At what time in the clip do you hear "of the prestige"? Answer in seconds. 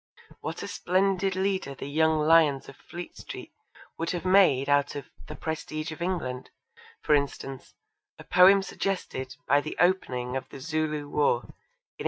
4.95-5.91